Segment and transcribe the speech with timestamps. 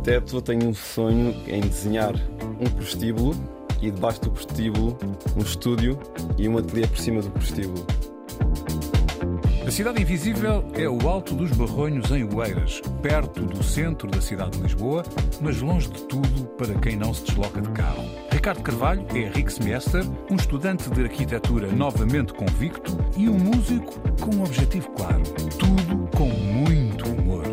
[0.00, 2.14] Arquiteto, tenho um sonho em desenhar
[2.58, 3.36] um prostíbulo
[3.82, 4.98] e debaixo do prostíbulo
[5.36, 5.98] um estúdio
[6.38, 7.86] e um ateliê por cima do prostíbulo.
[9.66, 14.56] A Cidade Invisível é o Alto dos Barronhos em Oeiras, perto do centro da cidade
[14.56, 15.04] de Lisboa,
[15.40, 18.04] mas longe de tudo para quem não se desloca de carro.
[18.32, 24.34] Ricardo Carvalho é Henrique Semester, um estudante de arquitetura novamente convicto e um músico com
[24.34, 25.22] um objetivo claro.
[25.58, 27.49] Tudo com muito humor.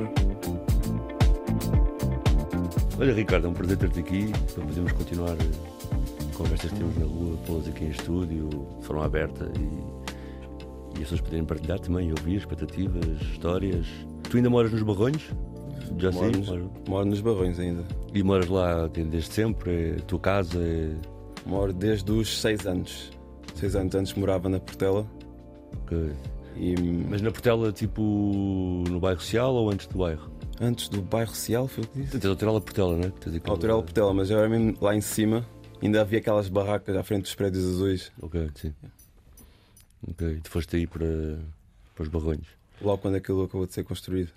[3.00, 7.06] Olha, Ricardo, é um prazer ter-te aqui para podermos continuar eh, conversas que temos na
[7.06, 12.09] rua, pô-las aqui em estúdio, de forma aberta e, e as pessoas poderem partilhar também,
[12.09, 13.86] ouvir expectativas, histórias.
[14.30, 15.23] Tu ainda moras nos Barronhos?
[16.00, 16.39] Já Moro sim?
[16.39, 17.84] nos, Moro- moro nos Barrões ainda.
[18.14, 19.92] E moras lá desde sempre?
[19.92, 20.59] É a tua casa?
[20.59, 20.92] É...
[21.45, 23.11] Moro desde os 6 anos.
[23.56, 25.06] 6 anos antes morava na Portela
[25.84, 26.11] ok.
[26.58, 26.76] e
[27.09, 28.02] Mas na Portela, tipo,
[28.89, 30.30] no bairro social ou antes do bairro?
[30.62, 32.12] Antes do bairro Social, foi o que disse?
[32.20, 33.12] Tens a Autorela Portela?
[33.20, 35.46] Tens aquela- Autorela Portela, mas era mesmo lá em cima.
[35.82, 38.74] Ainda havia aquelas barracas à frente dos prédios azuis, Ok, sim.
[40.10, 41.06] Ok, tu foste aí para,
[41.96, 42.48] para os Barronhos.
[42.82, 44.30] logo quando aquilo acabou de ser construído.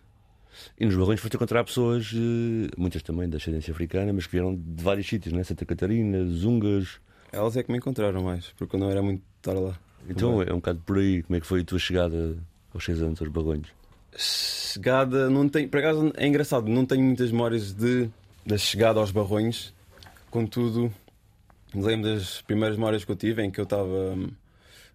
[0.79, 4.55] E nos Barronhos foste encontrar pessoas, eh, muitas também da ascendência africana, mas que vieram
[4.57, 5.45] de vários sítios, né?
[5.45, 6.99] Santa Catarina, Zungas.
[7.33, 9.79] Elas é que me encontraram mais, porque eu não era muito estar lá.
[10.09, 11.23] Então é um bocado por aí.
[11.23, 12.37] Como é que foi a tua chegada
[12.75, 13.69] aos 6 anos aos Barronhos?
[14.17, 18.11] Chegada, não tenho, por acaso é engraçado, não tenho muitas memórias de,
[18.45, 19.73] da chegada aos Barrões,
[20.31, 20.93] contudo,
[21.73, 24.31] me lembro das primeiras memórias que eu tive em que eu estava hum,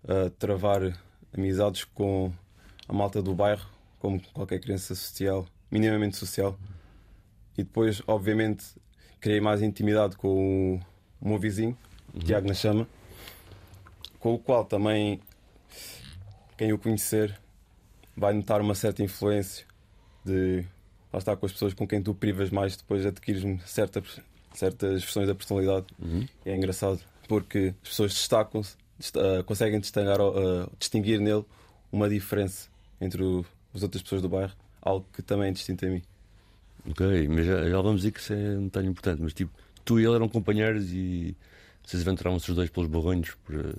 [0.08, 0.98] a travar
[1.34, 2.32] amizades com
[2.88, 3.68] a malta do bairro,
[4.00, 6.58] como qualquer criança social, minimamente social,
[7.58, 8.66] e depois, obviamente,
[9.20, 10.80] criei mais intimidade com
[11.22, 11.78] o, meu vizinho,
[12.26, 12.88] Tiago na Chama,
[14.20, 15.20] com o qual também,
[16.58, 17.40] quem o conhecer,
[18.16, 19.66] vai notar uma certa influência
[20.24, 20.64] de
[21.12, 24.02] lá estar com as pessoas com quem tu privas mais, depois adquires certa,
[24.54, 25.86] certas versões da personalidade.
[26.02, 26.28] Uhum.
[26.46, 31.44] É engraçado porque as pessoas destacam-se, dest- ah, conseguem distinguir, ah, distinguir nele
[31.92, 35.90] uma diferença entre o- as outras pessoas do bairro, algo que também é distinto a
[35.90, 36.02] mim.
[36.90, 39.22] Ok, mas já, já vamos dizer que isso é um detalhe importante.
[39.22, 39.52] Mas tipo,
[39.84, 41.36] tu e ele eram companheiros e
[41.84, 43.74] vocês aventuravam-se os dois pelos Barronhos para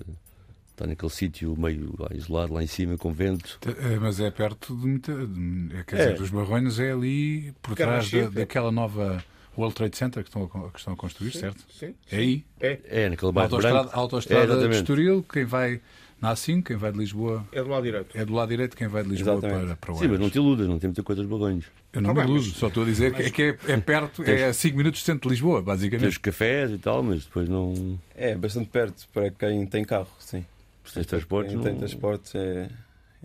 [0.77, 3.59] estar naquele sítio meio lá, isolado, lá em cima, com vento.
[3.65, 5.11] É, Mas é perto de muita.
[5.25, 6.11] de- é, quer É.
[6.13, 8.29] dizer, os Barronhos é ali por trás da, é.
[8.29, 9.23] daquela nova
[9.57, 11.65] World Trade Center que estão a, que estão a construir, certo?
[11.73, 11.95] Sim.
[12.11, 12.45] É aí.
[12.61, 13.97] É, É, naquele bairro autoestrada, branco.
[13.97, 14.75] a autoestrada É, de.
[14.75, 15.81] Estoril, quem vai
[16.21, 18.15] na A5, quem vai de Lisboa é do lado direito.
[18.17, 19.65] é do lado direito, quem vai de Lisboa Exatamente.
[19.67, 21.65] para, para o Sim, mas não te iludas, não tem muita coisa aos Barronhos.
[21.93, 23.77] Eu não Tá me iludo, mas- só estou a dizer que é, que é, é
[23.77, 26.19] perto, é a 5 minutos do centro de Lisboa, Tens basicamente.
[26.19, 27.99] cafés e tal, mas depois não.
[28.15, 30.45] É bastante perto para quem tem carro, sim.
[30.87, 31.63] Se tens transportes, Quem não.
[31.63, 32.69] tem transportes é.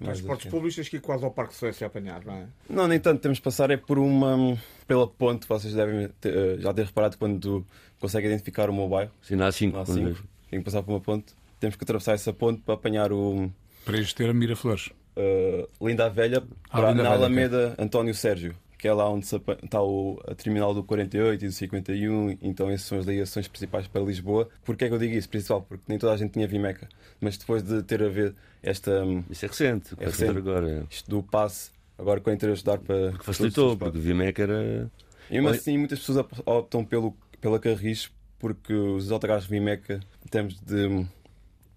[0.01, 0.51] é Transportes assim.
[0.51, 2.47] públicos tens que ir quase ao Parque de Suécia a apanhar, não é?
[2.69, 3.21] Não, nem tanto.
[3.21, 4.59] Temos que passar é por uma.
[4.87, 5.47] pela ponte.
[5.47, 7.67] Vocês devem ter, eh, já ter reparado quando tu
[8.01, 9.11] consegue identificar o meu bairro.
[9.23, 9.67] Sim, na A5.
[9.73, 10.05] Lá quando cinco.
[10.07, 10.19] vês.
[10.51, 11.35] Tem que passar por uma ponte.
[11.61, 13.51] Temos que atravessar essa ponte para apanhar o.
[13.85, 14.91] Para ir ter a Miraflores.
[15.17, 19.09] eh, Linda a Velha, Ah, para- Linda na Velha, Alameda António Sérgio, que é lá
[19.09, 22.37] onde está o, terminal do 48 e do 51.
[22.43, 24.49] Então, essas são as ligações principais para Lisboa.
[24.65, 25.29] Porquê é que eu digo isso?
[25.29, 26.89] Principal, porque nem toda a gente tinha Vimeca.
[27.21, 29.05] Mas depois de ter a ver esta.
[29.05, 30.37] hum, Isso é recente, É recente.
[30.37, 30.85] agora.
[30.91, 33.13] isto do passe, agora com a entrei a estudar para.
[33.13, 34.91] Porque facilitou, porque o Vimec era.
[35.31, 40.01] E mesmo Olha- assim, muitas pessoas op- optam pelo, pela Carris porque os autocarros Vimeca,
[40.27, 41.07] em termos de.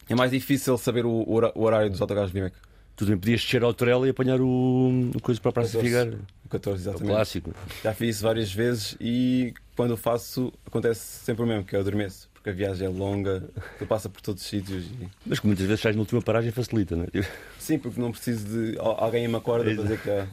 [0.10, 1.24] É mais difícil saber o
[1.56, 2.57] horário dos autocarros Vimeca.
[2.95, 5.88] Tu também podias descer ao Trela e apanhar o, o coisa para a Praça 14.
[5.88, 6.19] Figueira.
[6.45, 7.13] O 14, É o exatamente.
[7.13, 7.53] clássico.
[7.83, 11.80] Já fiz isso várias vezes e quando eu faço, acontece sempre o mesmo, que eu
[11.81, 12.30] adormeço.
[12.36, 13.44] Porque a viagem é longa,
[13.80, 14.86] tu passa por todos os sítios.
[14.86, 15.07] E...
[15.25, 17.27] Mas que muitas vezes sais na última paragem facilita, não é?
[17.57, 20.27] Sim, porque não preciso de al- alguém me acorda para dizer que é.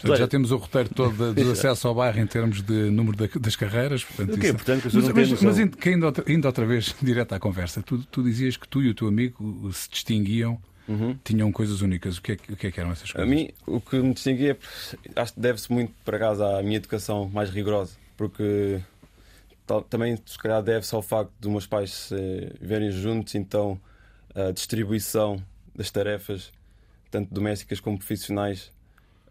[0.00, 3.16] Portanto, já temos o roteiro todo de- do acesso ao bairro em termos de número
[3.16, 4.04] da- das carreiras.
[4.04, 6.32] Portanto, O que é isso- importante que as Mas, pessoas não mas, mas indo, outra,
[6.32, 9.68] indo outra vez direto à conversa, tu, tu dizias que tu e o teu amigo
[9.72, 10.58] se distinguiam
[10.88, 11.18] Uhum.
[11.24, 12.18] tinham coisas únicas.
[12.18, 13.28] O que é, que- o que, é que eram essas A coisas?
[13.30, 14.56] mim, o que me distinguia,
[15.16, 18.80] é, acho que deve-se muito, por acaso, à minha educação mais rigorosa, porque
[19.90, 23.80] também, se calhar, deve-se ao facto de meus pais se viverem juntos, então
[24.34, 25.42] a distribuição
[25.74, 26.52] das tarefas,
[27.10, 28.70] tanto domésticas como profissionais,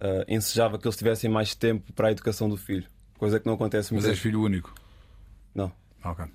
[0.02, 2.86] eh, ensejava que eles tivessem mais tempo para a educação do filho,
[3.18, 4.74] coisa que não acontece Mas muitas és filho único.
[5.54, 5.72] Não.
[6.04, 6.26] Ok.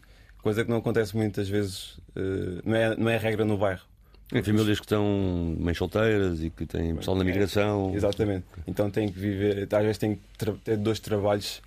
[0.42, 3.82] Coisa que não acontece muitas vezes, eh, não, é, não é regra no bairro.
[4.32, 7.92] Em famílias que estão mães solteiras e que têm pessoal na migração.
[7.94, 8.44] Exatamente.
[8.66, 11.60] Então tem que viver, às vezes tem que ter dois trabalhos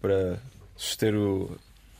[0.00, 0.38] para
[0.76, 1.44] suster o,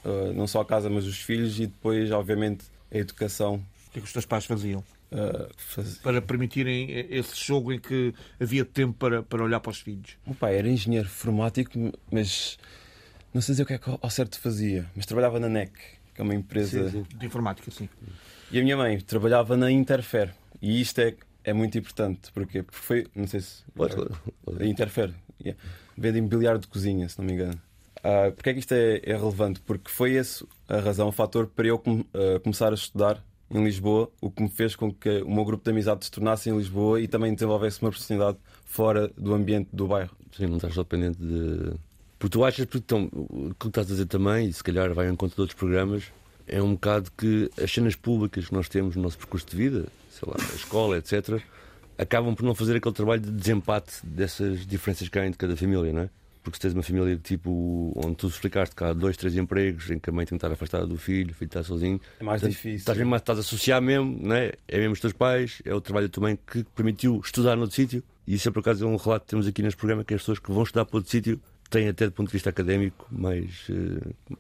[0.04, 3.56] uh, não só a casa, mas os filhos e depois, obviamente, a educação.
[3.56, 4.80] O que é que os teus pais faziam?
[5.12, 9.80] uh, faz- Para permitirem esse jogo em que havia tempo para, para olhar para os
[9.80, 10.12] filhos.
[10.26, 11.78] O meu pai era engenheiro informático,
[12.10, 12.58] mas
[13.32, 15.70] não sei dizer o que é que ao certo fazia, mas trabalhava na NEC,
[16.14, 16.90] que é uma empresa.
[16.90, 17.16] Sim, sim.
[17.18, 17.88] De informática, sim.
[18.50, 20.34] E a minha mãe trabalhava na Interfer.
[20.60, 21.14] E isto é,
[21.44, 23.62] é muito importante, porque porque foi, não sei se.
[24.60, 25.12] A Interfer.
[25.40, 25.60] Yeah.
[25.96, 27.60] Vende imobiliário de cozinha, se não me engano.
[28.02, 29.60] Ah, Porquê é que isto é, é relevante?
[29.60, 33.64] Porque foi esse a razão, o fator para eu com- ah, começar a estudar em
[33.64, 36.56] Lisboa, o que me fez com que o meu grupo de amizade se tornasse em
[36.56, 40.14] Lisboa e também desenvolvesse uma personalidade fora do ambiente do bairro.
[40.36, 41.72] Sim, não estás só dependente de.
[42.18, 45.08] Porque tu achas, porque então, o que estás a dizer também, e se calhar vai
[45.08, 46.04] em conta de outros programas,
[46.48, 49.86] é um bocado que as cenas públicas que nós temos no nosso percurso de vida,
[50.10, 51.40] sei lá, a escola, etc.,
[51.96, 55.92] acabam por não fazer aquele trabalho de desempate dessas diferenças que há entre cada família,
[55.92, 56.10] não é?
[56.42, 59.98] Porque se tens uma família tipo onde tu explicaste que há dois, três empregos em
[59.98, 62.40] que a mãe tem que estar afastada do filho, o filho está sozinho, É mais
[62.40, 62.78] Portanto, difícil.
[62.78, 64.52] Estás, mesmo, estás a associar mesmo, não é?
[64.66, 67.74] É mesmo os teus pais, é o trabalho da tua mãe que permitiu estudar noutro
[67.76, 68.02] sítio.
[68.26, 70.20] E isso é por acaso é um relato que temos aqui neste programa que as
[70.22, 73.66] pessoas que vão estudar para outro sítio têm até do ponto de vista académico mais,
[73.68, 74.36] eh,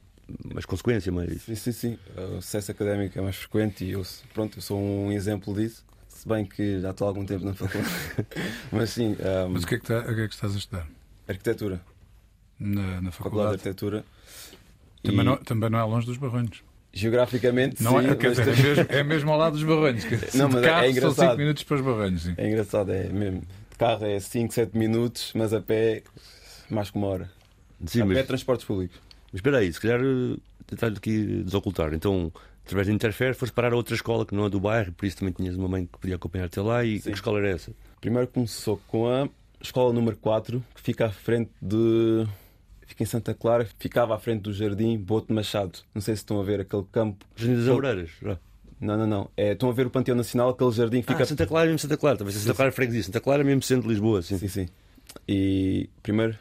[0.52, 1.42] mais consequência, mais.
[1.42, 1.98] Sim, sim, sim.
[2.36, 4.02] O sucesso académico é mais frequente e eu,
[4.34, 5.84] pronto, eu sou um exemplo disso.
[6.08, 7.94] Se bem que já estou há algum tempo na faculdade.
[8.72, 10.58] Mas sim, ah, Mas o que, é que tá- o que é que estás a
[10.58, 10.86] estudar?
[11.28, 11.80] arquitetura,
[12.58, 13.52] Na, na faculdade de faculdade?
[13.54, 14.04] arquitetura.
[15.02, 16.62] Também E não, também não é longe dos barranhos.
[16.92, 20.04] Geograficamente, Não sim, é, mas é mesmo, é mesmo ao lado dos barranhos.
[20.34, 21.28] Não, de mas é carro são engraçado.
[21.28, 22.22] 5 minutos para os barranhos.
[22.22, 22.34] Sim.
[22.36, 23.40] É engraçado, é mesmo.
[23.70, 26.02] De carro é 5, 7 minutos, mas a pé
[26.68, 27.30] mais que uma hora.
[27.86, 28.98] Sim, a mas, pé é transportes públicos.
[29.32, 30.36] Mas espera aí, se calhar eh,
[30.66, 31.92] tentar aqui desocultar.
[31.94, 32.32] Então,
[32.64, 35.16] através de Interfer, foste parar a outra escola que não é do bairro, por isso
[35.18, 36.84] também tinhas uma mãe que podia acompanhar-te lá.
[36.84, 37.10] E Sim.
[37.10, 37.72] que escola era essa?
[38.00, 39.28] Primeiro começou com a
[39.60, 42.26] escola número 4, que fica à frente de.
[42.86, 45.80] Fica em Santa Clara, ficava à frente do Jardim Boto Machado.
[45.94, 47.22] Não sei se estão a ver aquele campo.
[47.36, 48.10] Jardim das Amoreiras.
[48.22, 48.38] já.
[48.80, 49.30] Não, não, não.
[49.36, 51.26] É, estão a ver o Panteão Nacional, aquele jardim que Ah, fica.
[51.26, 52.16] Santa Clara, mesmo Santa Clara.
[52.16, 53.02] Talvez Santa Clara freguesia.
[53.02, 54.22] Santa Clara mesmo centro de Lisboa.
[54.22, 54.38] Sim.
[54.38, 54.68] Sim, sim.
[55.26, 56.38] E primeiro,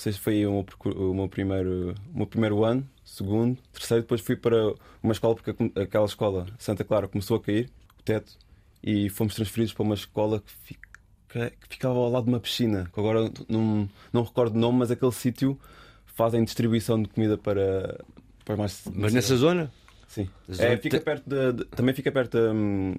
[0.00, 0.66] se foi o meu,
[1.10, 4.56] o meu primeiro, o meu primeiro ano, segundo, terceiro, depois fui para
[5.02, 7.68] uma escola, porque aqu- aquela escola, Santa Clara, começou a cair,
[7.98, 8.38] o teto,
[8.82, 12.88] e fomos transferidos para uma escola que, fica- que ficava ao lado de uma piscina,
[12.92, 15.58] que agora não, não recordo o nome, mas aquele sítio
[16.06, 18.02] fazem distribuição de comida para,
[18.44, 18.82] para mais.
[18.94, 19.70] Mas nessa zona?
[20.06, 20.28] Sim.
[20.58, 22.94] É, onde fica te- perto de- de- também fica perto hum,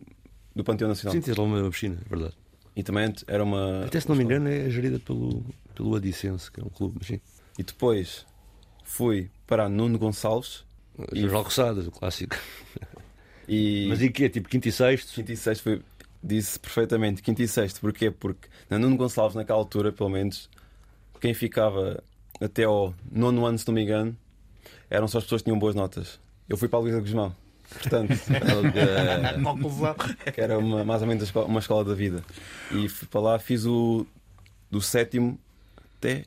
[0.56, 1.14] do Panteão Nacional.
[1.14, 2.36] Sim, tens lá uma piscina, é verdade.
[2.76, 3.84] E também era uma.
[3.86, 5.44] Até se não me engano é gerida pelo,
[5.80, 7.22] pelo Adicense, que é um clube, mas sim.
[7.58, 8.26] E depois
[8.84, 10.66] fui para Nuno Gonçalves
[11.14, 12.36] E- Jornal Roçadas, o clássico.
[13.48, 14.30] e Mas e que é?
[14.30, 15.14] Tipo quinto e sexto?
[15.14, 15.82] quinto e sexto foi,
[16.22, 17.80] disse perfeitamente quinto e sexto.
[17.80, 18.12] Porquê?
[18.12, 20.50] Porque na Nuno Gonçalves, naquela altura, pelo menos,
[21.22, 22.04] quem ficava
[22.42, 24.16] até ao nono ano, se não me engano,
[24.90, 26.20] eram só as pessoas que tinham boas notas.
[26.50, 27.36] Eu fui para a Luísa Guzmão.
[27.70, 28.12] Portanto,
[29.44, 29.96] Conclusão.
[30.34, 32.24] que era uma, mais ou menos uma escola da vida.
[32.72, 34.06] E fui para lá, fiz o
[34.72, 35.40] do sétimo
[36.00, 36.26] até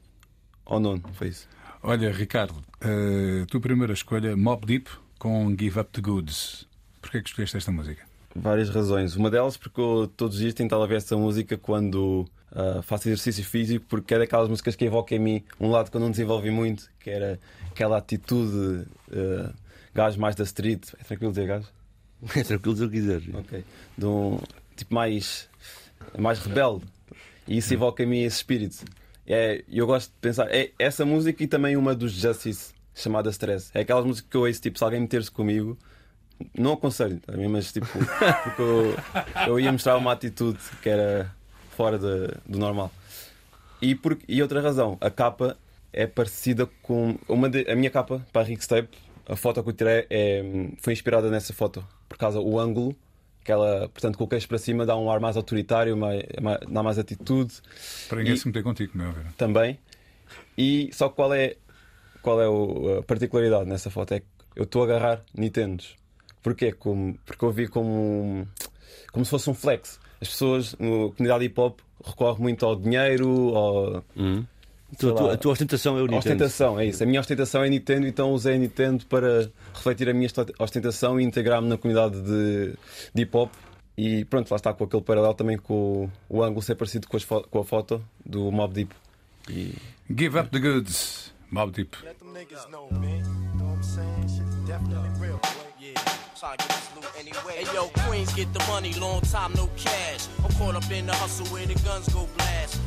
[0.65, 1.03] ao nono.
[1.15, 1.49] Foi isso.
[1.83, 4.89] Olha, Ricardo, a tua primeira escolha, Mob Deep
[5.19, 6.69] com Give Up the Goods.
[7.01, 8.03] Porquê que escolheste esta música?
[8.35, 9.17] Várias razões.
[9.17, 12.25] Uma delas porque eu todos os dias tentava ouvir essa música quando
[12.55, 15.97] ah, faço exercício físico, porque é daquelas músicas que evoca em mim um lado que
[15.97, 19.55] eu não desenvolvi muito, que era aquela atitude uh,
[19.95, 20.89] gajo mais da street.
[21.01, 21.69] É tranquilo dizer gajo?
[22.37, 23.23] É tranquilo se eu quiser.
[23.35, 23.65] Ok.
[23.99, 24.39] De um
[24.77, 25.49] tipo mais,
[26.17, 26.85] mais rebelde.
[27.49, 28.85] E isso evoca em mim esse espírito.
[29.27, 30.49] É, eu gosto de pensar.
[30.53, 33.71] É essa música e também uma dos Justice, chamada Stress.
[33.75, 35.79] É aquelas músicas que eu ouço, tipo, se alguém meter-se comigo,
[36.59, 37.49] não aconselho, tá bem?
[37.49, 37.87] mas tipo,
[38.45, 38.97] porque eu,
[39.47, 41.33] eu ia mostrar uma atitude que era
[41.77, 42.91] fora de- do normal.
[43.81, 45.57] E, por, e outra razão, a capa
[45.93, 47.17] é parecida com.
[47.29, 48.97] Uma de- a minha capa para a Rickstape,
[49.29, 50.43] a foto que eu tirei é,
[50.79, 52.95] foi inspirada nessa foto, por causa do ângulo,
[53.45, 56.61] que ela, portanto, com o queixo para cima dá um ar mais autoritário, mais, mais-
[56.69, 57.55] dá mais atitude
[58.09, 59.13] Para ninguém E- se meter contigo, não é?
[59.13, 59.35] Vera?
[59.37, 59.79] também.
[60.57, 61.57] E só que qual é,
[62.23, 64.15] qual é o- a particularidade nessa foto?
[64.15, 65.97] É que eu estou a agarrar Nintendos.
[66.43, 66.73] Porquê?
[66.73, 68.47] Como, porque eu vi como,
[69.13, 69.99] como se fosse um flex.
[70.21, 74.05] as pessoas, na comunidade hip hop, recorrem muito ao dinheiro, ao.
[74.17, 74.45] Hum.
[74.99, 76.19] Sei Tu- a, tua, lá, a tua ostentação é o a Nintendo.
[76.19, 77.03] ostentação, é isso.
[77.03, 81.25] A minha ostentação é Nintendo, então usei a Nintendo para refletir a minha ostentação e
[81.25, 82.75] integrar-me na comunidade de,
[83.15, 83.51] de hip hop.
[83.97, 87.19] E pronto, lá está com aquele paralelo também com o, o ângulo ser parecido com,
[87.51, 88.95] com a foto do Mob Deep.
[89.51, 89.75] E
[90.15, 91.97] Give up the goods, Mob Deep.
[92.05, 93.19] Let them niggas know, man.
[93.19, 94.29] You know what I'm saying?
[94.29, 95.49] Shit's definitely real, boy.
[95.79, 95.95] Yeah,
[96.39, 97.65] trying to get this loot anyway.
[97.65, 100.27] Hey yo, Queens get the money, long time no cash.
[100.43, 102.79] I'm caught up in the hustle where the guns go blast.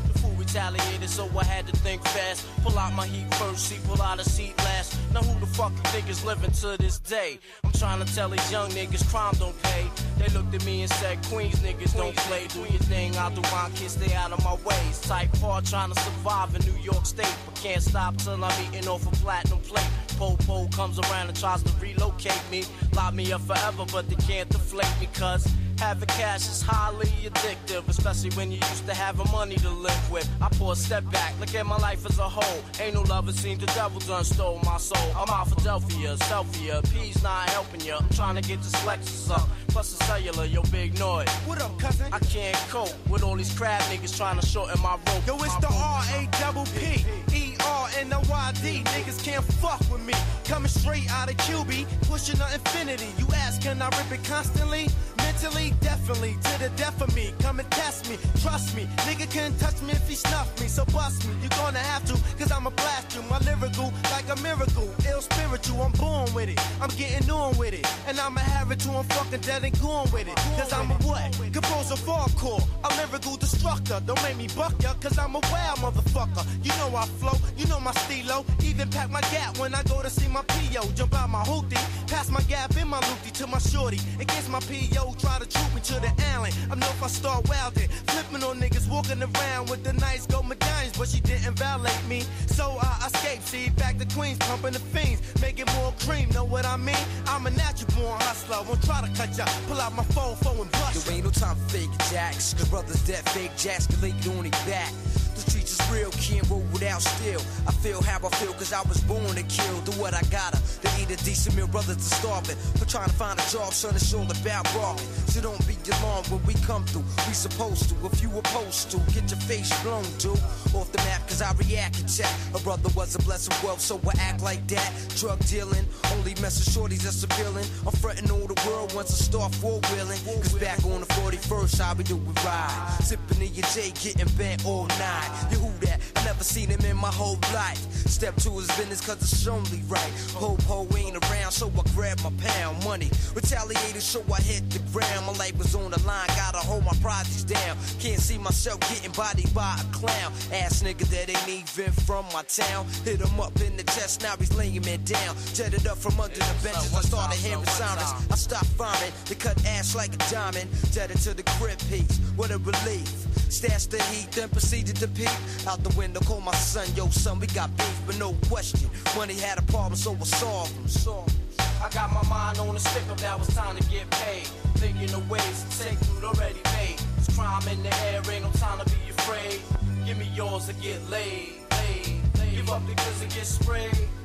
[0.45, 2.47] Retaliated, so I had to think fast.
[2.61, 4.97] Pull out my heat first, see, pull out a seat last.
[5.11, 7.39] Now who the fuck you think is living to this day?
[7.63, 9.87] I'm trying to tell these young niggas crime don't pay.
[10.19, 12.45] They looked at me and said, Queens niggas don't play.
[12.47, 15.01] Do your thing, I'll do mine, kid, stay out of my ways.
[15.01, 17.35] Type hard, trying to survive in New York State.
[17.45, 19.89] But can't stop till I'm eating off a platinum plate.
[20.17, 22.63] Popo comes around and tries to relocate me.
[22.95, 25.47] Lock me up forever, but they can't deflate me, cuz
[25.79, 30.29] having cash is highly addictive, especially when you used to having money to live with.
[30.41, 32.61] I pull a step back, look at my life as a whole.
[32.79, 35.11] Ain't no lover seen the devil done stole my soul.
[35.15, 37.95] I'm out delphia selfie, P's not helping you.
[37.95, 39.49] I'm trying to get this Lexus up.
[39.69, 41.29] Plus the cellular, yo, big noise.
[41.47, 42.07] What up, cousin?
[42.13, 45.27] I can't cope with all these crab niggas trying to shorten my rope.
[45.27, 45.67] Yo, it's the.
[45.67, 47.03] R A double P
[47.33, 48.83] E R N O Y D.
[48.85, 50.13] Niggas can't fuck with me.
[50.45, 53.09] Coming straight out of QB, pushing the infinity.
[53.17, 54.87] You ask, can I rip it constantly?
[55.35, 57.33] Mentally, definitely, to the death of me.
[57.39, 58.87] Come and test me, trust me.
[59.03, 61.33] Nigga can't touch me if he snuff me, so bust me.
[61.41, 63.21] You're gonna have to, cause I'ma blast you.
[63.23, 64.89] My lyrical, like a miracle.
[65.09, 66.59] Ill spiritual, I'm born with it.
[66.81, 67.85] I'm getting on with it.
[68.07, 70.37] And I'ma have it till I'm fucking dead and going with it.
[70.57, 71.33] Cause I'm a what?
[71.51, 74.01] Composer hardcore, a lyrical destructor.
[74.05, 76.45] Don't make me buck ya, cause I'm a wild motherfucker.
[76.63, 78.45] You know I flow, you know my stilo.
[78.63, 80.91] Even pack my gap when I go to see my PO.
[80.95, 81.75] Jump out my hoopty,
[82.07, 83.99] pass my gap in my loopty to my shorty.
[84.19, 86.51] Against my PO, try to troop me to the alley.
[86.71, 90.47] I know if I start wildin', flipping on niggas walking around with the nice gold
[90.47, 92.21] medallions, but she didn't violate me.
[92.47, 96.29] So I escaped, see, back to Queens, pumping the fiends, making more cream.
[96.29, 97.05] Know what I mean?
[97.27, 98.61] I'm a natural born hustler.
[98.67, 101.05] Won't try to cut ya, pull out my phone, phone and bust.
[101.05, 102.53] There ain't no time for fake jacks.
[102.53, 104.91] Cause brothers that fake jacks can lay on their back.
[105.35, 107.41] The streets is real, can't roll without steel.
[107.67, 109.77] I feel how I feel cause I was born to kill.
[109.81, 110.59] Do what I gotta.
[110.99, 112.55] Eat a decent meal, brothers to starving.
[112.77, 115.03] For trying to find a job, son, it's all about robbing.
[115.27, 117.03] So don't be alarmed when we come through.
[117.27, 120.39] We supposed to, if you opposed to, get your face blown, dude.
[120.73, 122.33] Off the map cause I react and chat.
[122.53, 124.93] A brother was a blessing wealth, so I act like that.
[125.17, 127.65] Drug dealing, only messing shorties that's appealing.
[127.85, 130.19] I'm fronting all the world once I start four wheeling.
[130.41, 132.97] Cause back on the 41st, I be doing ride.
[133.01, 135.47] Sipping in your J, getting bent all night.
[135.51, 135.99] You who that?
[136.23, 137.81] Never seen him in my whole life.
[138.07, 140.11] Step to his business cause it's only right.
[140.33, 143.09] Hope, ho ain't around, so I grab my pound money.
[143.33, 145.25] Retaliated, so I hit the ground.
[145.25, 147.77] My life was on the line, gotta hold my projects down.
[147.99, 150.31] Can't see myself getting bodied by a clown.
[150.51, 152.85] Ass nigga that ain't even from my town.
[153.03, 155.35] Hit him up in the chest, now he's laying me down.
[155.53, 158.13] Jetted up from under the benches, I started hearing sirens.
[158.31, 160.69] I stopped farming, they cut ass like a diamond.
[160.91, 163.34] Jetted to the crib piece, what a relief.
[163.55, 165.31] Stashed the heat, then proceeded to peek.
[165.65, 168.89] Out the window, call my son, yo son, we got beef, but no question.
[169.15, 170.89] Money had a problem, so I solved.
[170.89, 171.41] Solved him.
[171.81, 174.43] I got my mind on a stick up, now it's time to get paid.
[174.83, 176.99] Thinking of ways to take food already made.
[177.15, 179.61] There's crime in the air, ain't no time to be afraid.
[180.05, 182.55] Give me yours to get laid, laid, laid.
[182.55, 184.24] Give up the goods and get sprayed.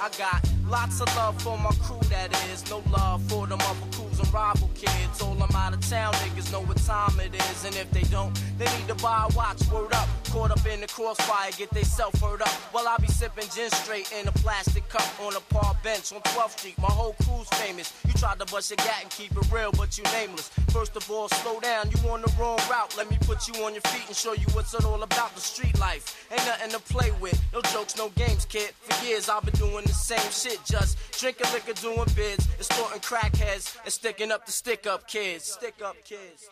[0.00, 2.70] I got lots of love for my crew, that is.
[2.70, 5.20] No love for them other crews and rival kids.
[5.20, 7.64] All them out of town niggas know what time it is.
[7.64, 9.60] And if they don't, they need to buy a watch.
[9.72, 10.08] Word up.
[10.30, 12.48] Caught up in the crossfire, get they self hurt up.
[12.72, 16.20] While I be sipping gin straight in a plastic cup on a park bench on
[16.20, 16.78] 12th Street.
[16.78, 17.92] My whole crew's famous.
[18.06, 20.48] You tried to bust your gat and keep it real, but you nameless.
[20.70, 22.94] First of all, slow down, you on the wrong route.
[22.96, 25.34] Let me put you on your feet and show you what's it all about.
[25.34, 27.40] The street life ain't nothing to play with.
[27.52, 28.70] No jokes, no games, kid.
[28.82, 33.76] For years I've been doing the same shit, just drinking liquor, doing bids, extorting crackheads,
[33.84, 34.52] and sticking up the.
[34.52, 35.44] Stick up kids.
[35.44, 36.50] Stick up kids.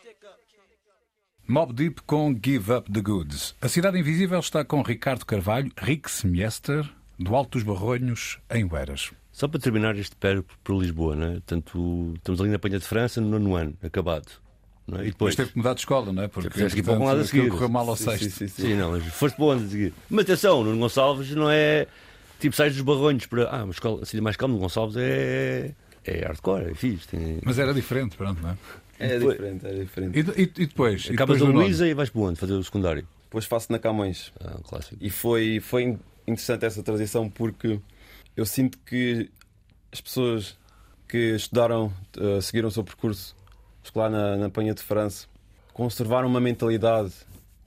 [1.48, 3.54] Mob Deep com Give Up the Goods.
[3.60, 6.88] A Cidade Invisível está com Ricardo Carvalho, Rick Semiester,
[7.18, 9.12] do Alto dos Barronhos, em Oeiras.
[9.32, 11.32] Só para terminar este périplo por Lisboa, não é?
[11.34, 14.26] Portanto, estamos ali na Penha de França, no nono ano, acabado.
[14.88, 14.92] É?
[14.92, 15.34] E Mas depois.
[15.36, 16.28] teve que mudar de escola, não é?
[16.28, 17.50] Porque Tiveste que ir para um portanto, lado a seguir.
[17.50, 18.30] correu mal ao Sim, sexto.
[18.30, 18.74] sim, sim, sim.
[18.74, 19.94] Não, mas foste bom de seguir.
[20.10, 21.86] Mas atenção, Nuno Gonçalves não é
[22.40, 23.48] tipo sais dos barronhos para.
[23.50, 25.74] Ah, uma escola assim mais calma, Nuno Gonçalves é.
[26.04, 27.08] É hardcore, é fixe.
[27.08, 27.40] Tem...
[27.44, 28.56] Mas era diferente, pronto, não é?
[28.98, 30.18] É diferente, é diferente.
[30.18, 31.04] E, e- e depois?
[31.06, 31.58] E Acabas depois a?
[31.58, 32.38] Luísa e vais para onde?
[32.38, 33.06] Fazer o secundário.
[33.24, 34.32] Depois faço na Camões.
[34.40, 34.96] Ah, um clássico.
[35.00, 37.80] E foi, foi interessante essa transição porque
[38.36, 39.30] eu sinto que
[39.92, 40.56] as pessoas
[41.08, 43.36] que estudaram, eh, seguiram o seu percurso,
[43.82, 45.26] escolar na, na Panha de França,
[45.72, 47.12] conservar uma mentalidade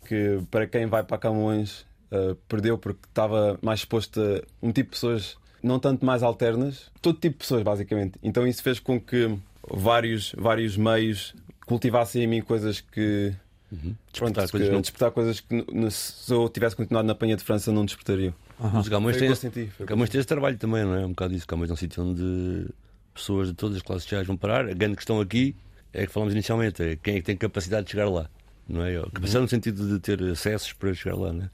[0.05, 4.89] que para quem vai para Camões uh, perdeu porque estava mais exposto a um tipo
[4.89, 8.17] de pessoas não tanto mais alternas, todo tipo de pessoas basicamente.
[8.23, 9.37] Então isso fez com que
[9.69, 11.33] vários, vários meios
[11.65, 13.33] cultivassem em mim coisas que
[13.71, 13.93] Uhum.
[14.13, 17.37] Pronto, Despertar que- coisas não- despertar coisas que no- se eu tivesse continuado na Panha
[17.37, 18.33] de França não despertariam.
[18.59, 20.95] Mas o Camões Foi tem o esse- que que Camões tem esse trabalho também, não
[20.95, 21.05] é?
[21.05, 21.45] Um bocado isso.
[21.45, 22.65] Camões é um sítio onde
[23.13, 24.67] pessoas de todas as classes sociais vão parar.
[24.67, 25.55] A grande questão aqui
[25.93, 28.27] é que falamos inicialmente: é quem é que tem capacidade de chegar lá,
[28.67, 28.99] não é?
[29.13, 31.49] Capacidade no sentido de ter acessos para chegar lá, não é?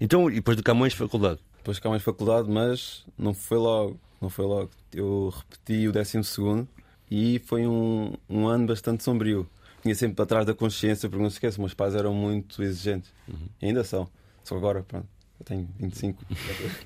[0.00, 1.38] Então, e depois do Camões, faculdade.
[1.58, 4.00] Depois cá mais faculdade, mas não foi logo.
[4.20, 4.68] Não foi logo.
[4.92, 6.66] Eu repeti o 12 segundo
[7.14, 9.46] e foi um, um ano bastante sombrio.
[9.82, 13.12] Tinha sempre atrás da consciência, porque não se esqueça, meus pais eram muito exigentes.
[13.60, 14.08] E ainda são.
[14.42, 15.06] Só agora, pronto,
[15.38, 16.24] eu tenho 25.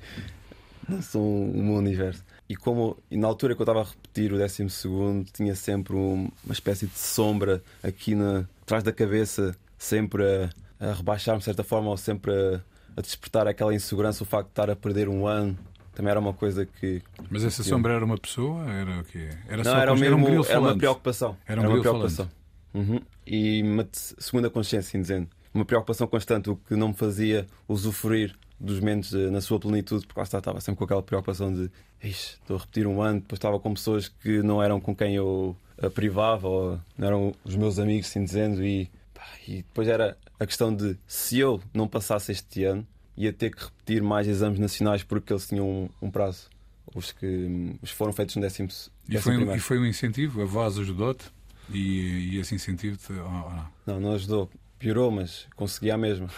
[0.89, 2.25] não sou o meu universo.
[2.49, 5.95] E como e na altura que eu estava a repetir o 12 segundo, tinha sempre
[5.95, 10.49] um- uma espécie de sombra aqui na, atrás da cabeça, sempre a,
[10.89, 12.61] a rebaixar-me de certa forma, ou sempre a,
[12.97, 15.57] a despertar aquela insegurança, o facto de estar a perder um ano.
[15.97, 17.01] Também era uma coisa que.
[17.27, 18.71] Mas essa sombra era uma pessoa?
[18.71, 19.29] Era o quê?
[19.47, 21.35] Era não, só era, mesmo, um grilo era uma preocupação.
[21.43, 22.29] Era um uma grilo preocupação.
[22.71, 23.01] Uhum.
[23.25, 25.27] E uma segunda consciência, dizendo.
[25.51, 30.05] Uma preocupação constante, o que não me fazia usufruir dos momentos eh, na sua plenitude,
[30.05, 31.71] porque lá está, estava sempre com aquela preocupação de
[32.03, 35.15] "Ixi, estou a repetir um ano, depois estava com pessoas que não eram com quem
[35.15, 39.87] eu a privava, ou não eram os meus amigos, assim dizendo, e, pá, e depois
[39.87, 42.85] era a questão de se eu não passasse este ano,
[43.17, 46.47] ia ter que repetir mais exames nacionais porque eles tinham um, um prazo.
[46.95, 48.69] Os que os foram feitos no décimo,
[49.07, 49.59] E décimo foi, um- primeiro.
[49.59, 50.41] e foi um incentivo?
[50.41, 51.25] A voz ajudou-te?
[51.69, 53.11] E, e esse incentivo-te?
[53.11, 53.67] ou- ou não?
[53.85, 54.49] Não, não ajudou.
[54.79, 56.29] Piorou, mas consegui a mesma.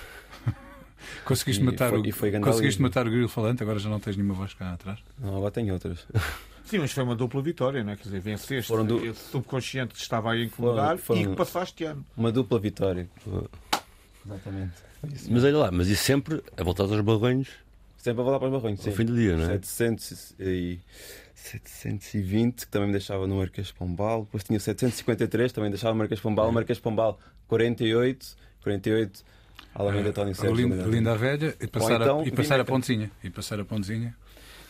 [1.24, 3.64] Conseguiste, E matar, foi- o, e foi conseguiste matar o grilo falante?
[3.64, 5.00] Agora já não tens nenhuma voz cá atrás?
[5.18, 6.06] Não, agora tenho outras.
[6.65, 7.96] Sim, mas foi uma dupla vitória, não é?
[7.96, 11.32] Quer dizer, venceste Foram du- esse subconsciente que estava aí a incomodar Foram- e foram-
[11.32, 12.06] que passaste ano.
[12.18, 13.10] Uma dupla vitória.
[14.26, 14.74] Exatamente.
[15.30, 17.50] Mas olha lá, mas isso sempre a voltar aos barranhos
[17.98, 18.80] Sempre a voltar para os barranhos.
[18.80, 18.92] ao Sim.
[18.98, 19.48] fim do dia, não é?
[19.60, 20.80] 700 e
[21.36, 24.24] 720, que também me deixava no Marquês Pombal.
[24.24, 26.52] Depois tinha o 753, também deixava no Marquês Pombal.
[26.52, 29.24] Marquês de Pombal 48, 48,
[29.76, 30.56] Alameda A Sérgio.
[30.56, 33.12] linda, linda a velha e passar, então, a, e passar a pontezinha.
[33.24, 34.16] E passar a pontezinha.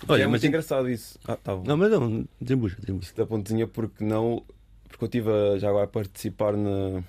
[0.08, 1.20] Olha, é mas muito engraçado isso.
[1.28, 1.64] Ah, tá bom.
[1.66, 3.12] Não, mas não, desembucha, desembucha.
[3.16, 4.44] da pontinha porque não
[4.88, 7.04] porque eu estive a- já agora a participar na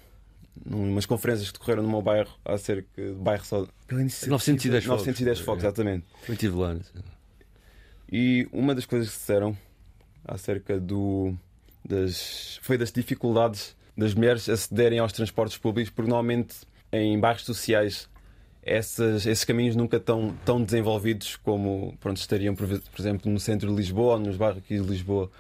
[0.67, 4.99] numas conferências que decorreram no meu bairro acerca de bairro só pela iniciativa- 910 fogos.
[5.07, 5.67] 910 fogos, É.
[5.67, 6.77] exatamente Eu estive lá.
[8.11, 9.57] e uma das coisas que disseram
[10.25, 11.35] acerca do
[11.85, 16.57] das foi das dificuldades das mulheres acederem aos transportes públicos porque normalmente
[16.93, 18.09] em bairros sociais
[18.63, 23.71] essas, esses caminhos nunca estão tão desenvolvidos como pronto, estariam, por, por exemplo, no centro
[23.71, 25.31] de Lisboa ou nos bairros aqui de Lisboa.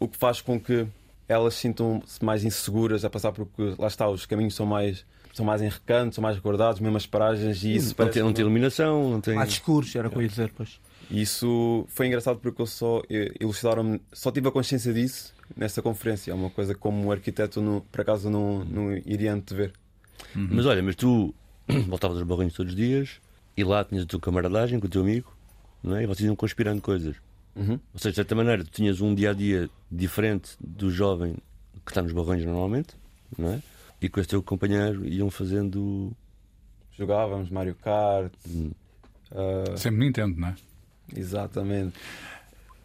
[0.00, 0.84] O que faz com que
[1.28, 5.62] elas sintam-se mais inseguras a passar porque lá está, os caminhos são mais, são mais
[5.62, 9.10] em recanto, são mais guardados, mesmo as paragens, e isso não, tem, não tem iluminação,
[9.10, 9.34] não tem.
[9.34, 10.80] Mais escuros, era o que eu ia dizer, pois.
[11.10, 15.80] e Isso foi engraçado porque eu só eh, elucidaram só tive a consciência disso nessa
[15.82, 16.30] conferência.
[16.30, 19.72] É uma coisa como um arquiteto, não- por acaso, não, não iria antever.
[20.34, 21.34] Mas olha, mas tu
[21.88, 23.20] voltavas aos barrinhos todos os dias
[23.56, 25.34] e lá tinhas a tua camaradagem com o teu amigo,
[25.82, 26.02] não é?
[26.02, 27.16] E vocês iam conspirando coisas.
[27.56, 27.78] Uhum.
[27.92, 31.36] Ou seja, de certa maneira, tu tinhas um dia a dia diferente do jovem
[31.84, 32.96] que está nos barranhos normalmente,
[33.38, 33.62] não é?
[34.00, 36.12] E com esse teu companheiro iam fazendo.
[36.96, 38.32] Jogávamos Mario Kart.
[38.48, 38.70] Hum.
[39.30, 40.54] ah, Sempre Nintendo, não é?
[41.14, 41.96] exatamente.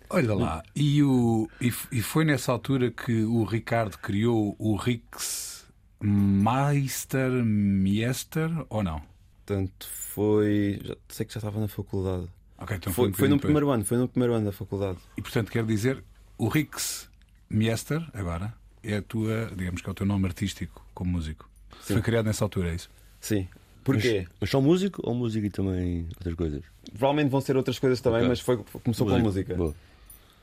[0.09, 5.67] Olha lá, e, o, e, e foi nessa altura que o Ricardo criou o Rix
[6.01, 9.01] Meister Miester ou não?
[9.45, 10.79] Portanto, foi.
[10.83, 12.27] Já, sei que já estava na faculdade.
[12.61, 13.41] Ok, então foi um foi no depois.
[13.41, 14.97] primeiro ano, foi no primeiro ano da faculdade.
[15.17, 16.03] E portanto quer dizer,
[16.37, 17.09] o Rix
[17.49, 21.49] Miester, agora, é a tua, digamos que é o teu nome artístico como músico.
[21.81, 21.93] Sim.
[21.93, 22.89] Foi criado nessa altura, é isso?
[23.19, 23.47] Sim.
[23.83, 24.25] Porquê?
[24.27, 26.63] Mas, mas só músico ou música e também outras coisas?
[26.91, 28.29] Provavelmente vão ser outras coisas também, Ok.
[28.29, 29.55] mas foi, começou com música.
[29.55, 29.73] Boa.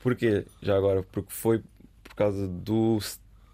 [0.01, 0.45] Porquê?
[0.61, 1.61] Já agora, porque foi
[2.03, 2.99] por causa do,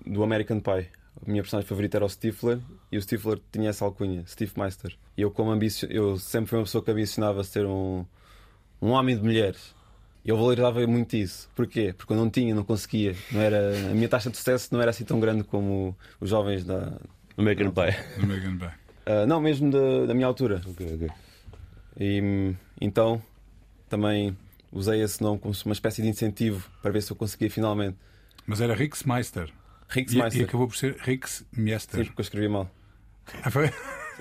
[0.05, 0.87] do American Pie.
[1.25, 2.59] A minha personagem favorita era o Stifler
[2.91, 4.95] e o Stifler tinha essa alcunha, Steve Meister.
[5.17, 5.89] E eu, como ambicio...
[5.91, 8.05] eu sempre fui uma pessoa que ambicionava ser um,
[8.83, 9.73] um homem de mulheres.
[10.25, 11.49] E eu valorizava muito isso.
[11.55, 11.93] Porquê?
[11.97, 13.15] Porque eu não tinha, não conseguia.
[13.31, 13.75] Não era...
[13.91, 16.93] A minha taxa de sucesso não era assim tão grande como os jovens da.
[17.37, 17.95] American Pie.
[18.19, 18.71] No Megan Bay.
[19.05, 20.61] Ah, não, mesmo da, da minha altura.
[20.65, 21.09] Ok, ok.
[21.99, 23.21] E então
[23.89, 24.35] também
[24.71, 27.97] usei esse nome como uma espécie de incentivo para ver se eu conseguia finalmente.
[28.45, 29.49] Mas era Rix Meister.
[29.89, 32.69] Rix E, e acabou por ser Rix Sim, porque eu escrevi mal.
[33.43, 33.71] Ah, foi?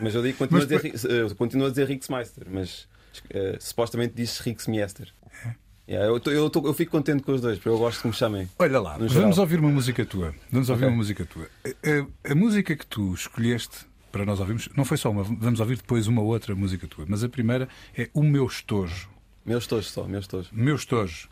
[0.01, 2.89] Mas eu digo, continuo, Mas a dizer, eh, continuo a dizer Rixmeister, mas
[3.31, 5.13] eh, supostamente diz Rixmeister.
[5.45, 5.63] É?
[5.89, 8.07] Yeah, eu, tô- eu, tô- eu fico contente com os dois, porque eu gosto que
[8.07, 8.49] me chamem.
[8.57, 10.33] Olha lá, vamos ouvir uma música tua.
[10.51, 10.89] Vamos ouvir Ok.
[10.93, 11.49] uma música tua.
[11.65, 15.59] A, a- a música que tu escolheste para nós ouvirmos não foi só uma, vamos
[15.59, 19.11] ouvir depois uma outra música tua, mas a primeira é O Meu Estojo.
[19.45, 20.51] Meus tojos só, meus tojos.
[20.53, 21.29] Meu Estojo.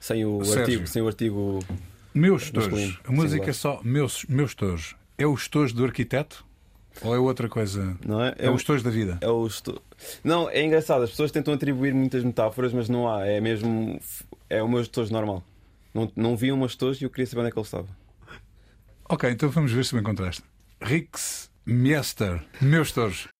[0.00, 0.60] Sem o Sérgio.
[0.62, 1.58] artigo, sem o artigo.
[2.14, 2.98] Meu Estojo.
[3.04, 4.96] A música é só Meus, meu Estojo.
[5.18, 6.44] É o estojo do arquiteto?
[7.00, 7.96] Ou é outra coisa?
[8.06, 8.34] Não é?
[8.38, 9.18] É o estojo da vida.
[9.20, 9.80] É o esto...
[10.22, 13.98] Não, é engraçado, as pessoas tentam atribuir muitas metáforas, mas não há, é mesmo.
[14.50, 15.42] É o meu estojo normal.
[15.94, 17.88] Não, não vi o meu e eu queria saber onde é que ele estava.
[19.08, 20.42] Ok, então vamos ver se me encontraste.
[20.80, 22.42] Rix Miester.
[22.60, 23.31] Meu estojo.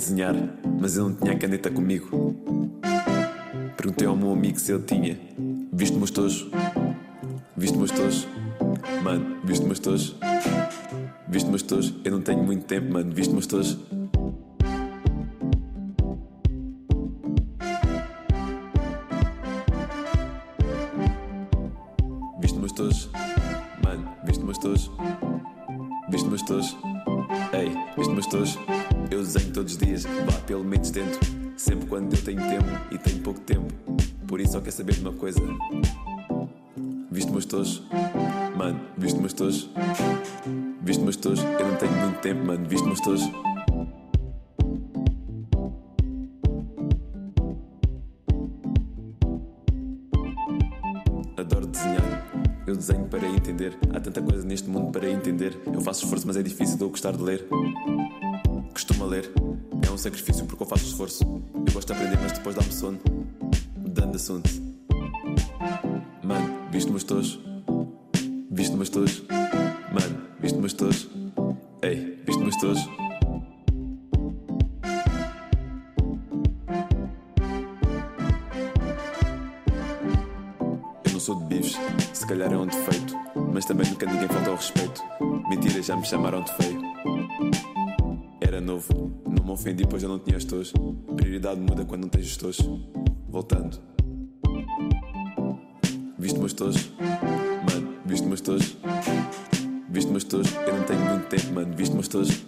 [0.00, 0.34] Desenhar,
[0.80, 2.34] mas eu não tinha caneta comigo.
[3.76, 5.18] Perguntei ao meu amigo se ele tinha.
[5.72, 6.48] Viste meus tojos?
[7.56, 7.76] Viste?
[9.02, 10.16] Mano, viste meus tojos?
[11.28, 12.00] Viste?
[12.02, 13.12] Eu não tenho muito tempo, mano.
[13.12, 13.78] Viste meus tojos?
[34.98, 35.40] Uma coisa.
[37.10, 37.82] Viste meus tojos?
[38.56, 39.70] Mano, viste meus tojos?
[40.82, 41.44] Viste meus tojos?
[41.44, 42.66] Eu não tenho muito tempo, mano.
[42.68, 43.30] Viste meus tojos?
[51.36, 52.30] Adoro desenhar.
[52.66, 53.78] Eu desenho para entender.
[53.94, 55.58] Há tanta coisa neste mundo para entender.
[55.72, 57.46] Eu faço esforço, mas é difícil de eu gostar de ler.
[58.72, 59.30] Costumo ler.
[59.86, 61.24] É um sacrifício porque eu faço esforço.
[61.24, 62.98] Eu gosto de aprender, mas depois dá-me sono.
[63.76, 64.69] Mudando de assunto.
[66.70, 67.40] Viste meus tojos?
[68.48, 69.24] Viste meus tojos?
[69.92, 71.08] Mano, viste meus tojos?
[71.82, 72.88] Ei, viste meus tojos?
[81.04, 81.76] Eu não sou de bifes,
[82.12, 83.16] se calhar é um defeito.
[83.52, 85.02] Mas também nunca ninguém falta ao respeito.
[85.48, 86.80] Mentira, já me chamaram de feio.
[88.40, 90.72] Era novo, não me ofendi, pois eu não tinha os tojos.
[91.16, 92.64] Prioridade muda quando não tens os tojos.
[93.28, 93.99] Voltando.
[96.50, 96.90] Meus tojos?
[96.98, 98.76] Mano, viste meus tojos?
[99.88, 100.52] Viste meus tojos?
[100.52, 101.76] Eu não tenho muito tempo, mano.
[101.76, 102.44] Viste meus tojos?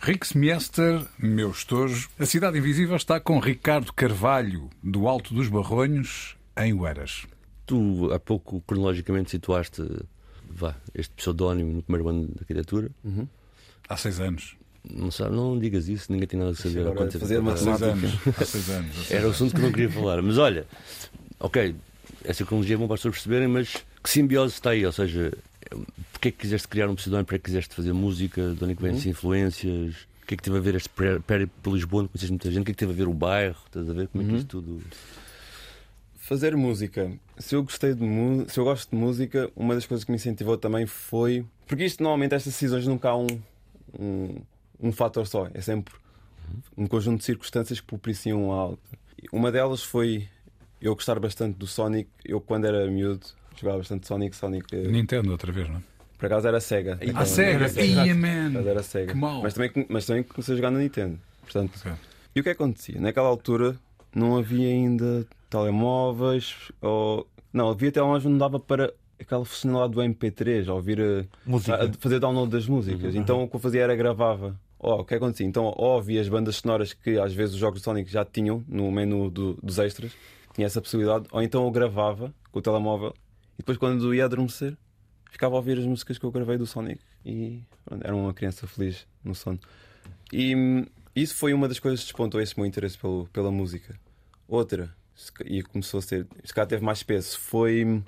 [0.00, 2.10] Rix Miester, meu estojo.
[2.18, 7.26] A Cidade Invisível está com Ricardo Carvalho, do Alto dos Barronhos, em Oeiras.
[7.64, 9.82] Tu há pouco cronologicamente situaste
[10.46, 12.90] vá, este pseudónimo no primeiro ano de arquitetura.
[13.88, 14.58] Há seis anos.
[14.90, 16.80] Não, sabe, não digas isso, ninguém tem nada a saber.
[16.80, 17.86] Agora, Quanto- fazer Há seis matemática.
[17.86, 18.38] anos.
[18.38, 19.10] Há seis anos.
[19.10, 19.36] Era o anos.
[19.36, 20.20] assunto que não queria falar.
[20.22, 20.66] Mas olha,
[21.40, 21.74] ok,
[22.24, 24.84] essa cronologia é bom para as pessoas perceberem, mas que simbiose está aí?
[24.84, 25.32] Ou seja,
[26.12, 27.26] porque é que quiseste criar um pseudónimo?
[27.26, 28.54] Para que quiseste fazer música?
[28.54, 29.94] De onde é que vêm as influências?
[30.22, 30.88] O que é que teve a ver este
[31.26, 32.02] périplo por Lisboa?
[32.02, 32.62] Não conheces muita gente?
[32.62, 33.56] O que é que teve a ver o bairro?
[33.66, 34.82] Estás a ver como é que isto tudo.
[36.16, 37.12] Fazer música.
[37.38, 40.16] Se eu gostei de mu- se eu gosto de música, uma das coisas que me
[40.16, 41.44] incentivou também foi.
[41.66, 43.26] Porque isto normalmente estas decisões nunca há um,
[43.98, 44.36] um,
[44.86, 45.94] um fator só, é sempre
[46.76, 48.78] um conjunto de circunstâncias que propiciam algo.
[49.32, 50.28] Uma delas foi
[50.80, 52.10] eu gostar bastante do Sonic.
[52.24, 53.26] Eu, quando era miúdo,
[53.58, 54.36] jogava bastante Sonic.
[54.36, 55.82] Sonic eh, Nintendo, outra vez, não é?
[56.18, 56.98] por acaso era Sega.
[57.00, 57.64] A Então, SEGA.
[57.64, 58.50] era Ia, man.
[58.50, 59.12] Mas era Sega.
[59.12, 59.42] Que mau.
[59.42, 61.18] Mas também, mas também comecei a jogar na Nintendo.
[61.42, 61.92] Portanto, Ok.
[62.36, 63.00] e o que é que acontecia?
[63.00, 63.76] Naquela altura
[64.14, 67.26] não havia ainda telemóveis ou.
[67.52, 71.74] Não, havia telemóveis não dava para aquela funcionalidade do MP3, ou ouvir a, Música.
[71.84, 73.14] a- fazer download das músicas.
[73.14, 74.58] Então o que eu fazia era gravava.
[74.86, 75.46] Oh, o que acontecia?
[75.46, 78.62] Então, ou ouvia as bandas sonoras que às vezes os jogos de Sonic já tinham
[78.68, 80.12] no menu do- dos extras,
[80.52, 83.14] tinha essa possibilidade, ou então eu gravava com o telemóvel
[83.54, 84.76] e depois quando ia adormecer
[85.30, 88.66] ficava a ouvir as músicas que eu gravei do Sonic e pronto, era uma criança
[88.66, 89.58] feliz no sono.
[90.30, 90.84] E hum,
[91.16, 93.98] isso foi uma das coisas que despontou esse meu interesse pelo, pela música.
[94.46, 94.94] Outra,
[95.46, 98.02] e começou a ser, se cá teve mais peso, foi hum,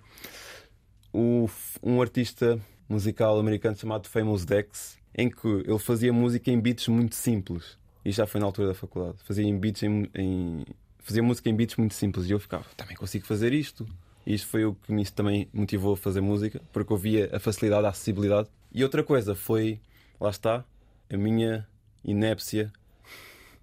[1.12, 1.48] o,
[1.82, 7.14] um artista musical americano chamado Famous Dex, em que ele fazia música em beats muito
[7.14, 7.78] simples.
[8.04, 9.16] E já foi na altura da faculdade.
[9.24, 10.64] Fazia em beats em, em-
[11.00, 13.86] fazia música em beats muito simples e eu ficava, também consigo fazer isto.
[14.26, 17.38] E isto foi o que me também motivou a fazer música, porque eu via a
[17.40, 18.48] facilidade, a acessibilidade.
[18.72, 19.80] E outra coisa foi,
[20.20, 20.64] lá está,
[21.10, 21.66] a minha
[22.04, 22.72] inépcia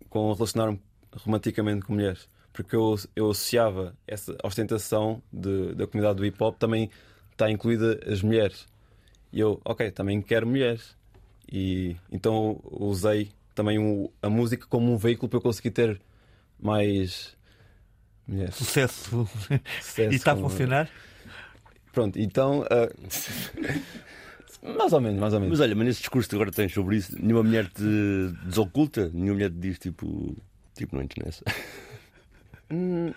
[0.10, 0.80] com relacionar-me
[1.18, 2.28] romanticamente com mulheres.
[2.52, 6.89] Porque eu, eu associava essa ostentação de- da comunidade do hip hop também
[7.32, 8.66] está incluída as mulheres.
[9.32, 10.96] E eu, ok, também quero mulheres.
[11.52, 16.02] E então usei também o- a música como um veículo para eu conseguir ter
[16.60, 17.36] mais
[18.28, 18.56] mulheres.
[18.56, 19.28] Sucesso.
[19.82, 20.90] Sucesso e está a funcionar?
[21.92, 22.66] Pronto, então.
[22.72, 22.90] ah,
[24.78, 25.60] mais ou menos, mais ou menos.
[25.60, 27.84] Mas olha, mas nesse discurso que agora tens sobre isso, nenhuma mulher te
[28.46, 29.10] desoculta?
[29.14, 30.36] Nenhuma mulher te diz tipo.
[30.76, 31.44] Tipo, não entres nessa.
[32.72, 33.14] Hum,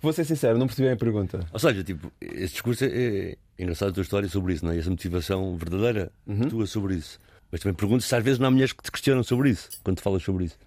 [0.00, 1.46] vou ser sincero, não percebi bem a pergunta.
[1.52, 4.78] Ou seja, tipo, esse discurso é, é engraçado a tua história sobre isso, não é?
[4.78, 6.48] Essa motivação verdadeira Uhum.
[6.48, 7.18] tua sobre isso.
[7.50, 9.96] Mas também pergunto se às vezes não há mulheres que te questionam sobre isso, quando
[9.98, 10.58] tu falas sobre isso.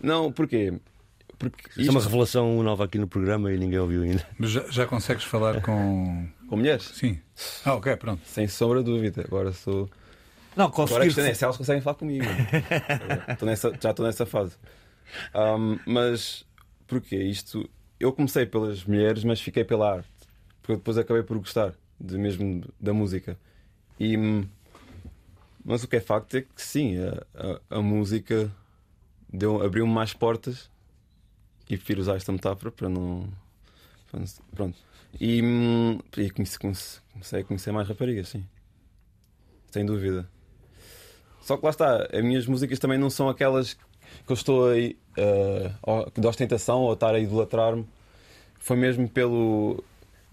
[0.00, 0.72] Não, porquê?
[1.38, 4.24] Porque Isso é uma isto- revelação nova aqui no programa e ninguém ouviu ainda.
[4.38, 6.26] Mas já, já consegues falar com.
[6.48, 6.84] com mulheres?
[6.94, 7.18] Sim.
[7.64, 8.20] Ah, ok, pronto.
[8.24, 9.22] Sem sombra de dúvida.
[9.26, 9.90] Agora sou.
[10.56, 11.04] Não, Agora a conseguir.
[11.06, 12.24] questão é se elas conseguem falar comigo.
[13.28, 14.56] Estou nessa- já estou nessa fase.
[15.34, 16.44] Ahm, mas
[16.86, 17.16] porquê?
[17.16, 17.68] Isto.
[18.02, 20.08] Eu comecei pelas mulheres, mas fiquei pela arte.
[20.60, 23.38] Porque eu depois acabei por gostar de mesmo da música.
[23.98, 24.16] E,
[25.64, 27.24] mas o que é facto é que sim, a,
[27.70, 28.50] a- a música
[29.32, 30.68] deu, abriu-me mais portas
[31.70, 33.28] e prefiro usar esta metáfora para não.
[34.54, 34.76] Pronto.
[35.20, 35.40] E,
[36.18, 36.58] e comecei-
[37.12, 38.44] comecei a conhecer mais raparigas, sim.
[39.70, 40.28] Sem dúvida.
[41.40, 43.76] Só que lá está, as minhas músicas também não são aquelas
[44.26, 47.86] que eu estou aí uh, de ostentação ou estar a idolatrar-me.
[48.58, 49.82] Foi mesmo pelo.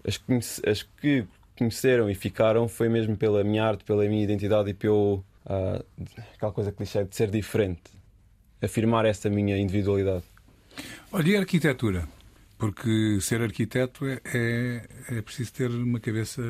[0.06, 0.32] As que,
[0.68, 1.26] as que
[1.58, 5.24] conheceram e ficaram foi mesmo pela minha arte, pela minha identidade e pelo.
[5.46, 5.82] ah,
[6.34, 7.82] aquela coisa clichê de ser diferente.
[8.62, 10.24] Afirmar essa minha individualidade.
[11.12, 12.06] Olha, e a arquitetura?
[12.58, 16.42] Porque ser arquiteto é, é, é preciso ter uma cabeça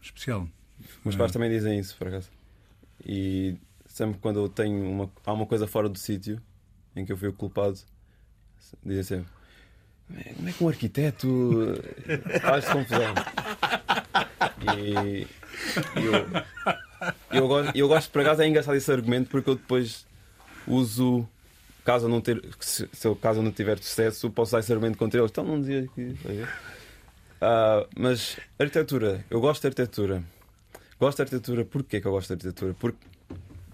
[0.00, 0.48] especial.
[1.04, 2.30] Meus pais também dizem isso, por acaso.
[3.04, 6.40] E sempre quando eu tenho uma, há uma coisa fora do sítio
[6.98, 7.78] em que eu fui o culpado,
[8.84, 9.30] dizem sempre:
[10.36, 11.74] como é que um arquiteto
[12.40, 13.14] faz confusão?
[14.74, 15.26] E,
[15.96, 20.06] eu, eu, gosto, eu gosto, por acaso, é engraçado esse argumento porque eu depois
[20.66, 21.28] uso.
[21.84, 24.98] Caso eu não ter, se, se eu, caso não tiver sucesso, posso usar esse argumento
[24.98, 25.30] contra eles.
[25.30, 26.14] Então não dizia que.
[27.40, 30.22] Ah, mas arquitetura, eu gosto de arquitetura.
[30.98, 32.74] Gosto de arquitetura, porquê que eu gosto de arquitetura?
[32.74, 32.98] Porque,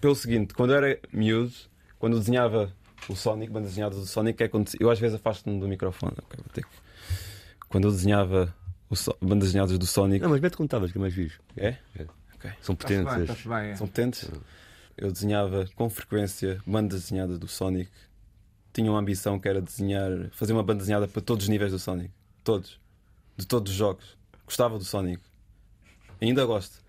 [0.01, 1.55] pelo seguinte, quando eu era miúdo,
[1.99, 2.71] quando eu desenhava
[3.09, 4.79] o Sonic, bandas desenhadas do Sonic, o que acontecia?
[4.81, 6.13] Eu às vezes afasto-me do microfone.
[6.19, 6.85] ok, vou ter que-
[7.69, 8.55] Quando eu desenhava
[8.89, 10.23] o So- bandas desenhadas do Sonic.
[10.23, 11.39] Não, mas mete contavas que é mais fixe.
[11.57, 11.77] É?
[11.97, 12.07] É.
[12.35, 12.51] Ok.
[12.61, 13.21] São bem, potentes.
[13.23, 13.71] está-se bem.
[13.71, 13.77] é.
[13.77, 14.31] São potentes?
[14.97, 17.91] Eu desenhava com frequência bandas desenhadas do Sonic.
[18.73, 21.79] Tinha uma ambição que era desenhar, fazer uma banda desenhada para todos os níveis do
[21.79, 22.11] Sonic.
[22.45, 22.79] Todos.
[23.37, 24.17] De todos os jogos.
[24.47, 25.21] Gostava do Sonic.
[26.21, 26.83] Ainda gosto.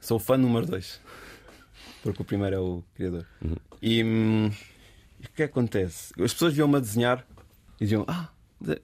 [0.00, 1.00] Sou fã número 2.
[2.02, 3.26] Porque o primeiro é o criador.
[3.80, 4.50] E, hum,
[5.22, 6.12] e o que é que acontece?
[6.20, 7.24] As pessoas viam-me a desenhar
[7.80, 8.28] e diziam: Ah,
[8.60, 8.80] de-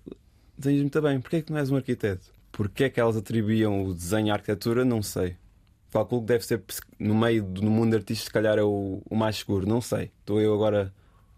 [0.57, 2.31] desenhas muito bem, porquê é que não és um arquiteto?
[2.53, 4.85] Porquê é que elas atribuíam o desenho à arquitetura?
[4.85, 5.37] Não sei.
[5.92, 6.62] Calculo que deve ser
[6.98, 9.66] no meio do mundo artístico, se calhar é o, o mais seguro.
[9.66, 10.11] Não sei.
[10.20, 10.92] Estou eu agora